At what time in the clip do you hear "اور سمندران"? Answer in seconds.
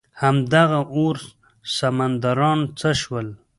0.95-2.59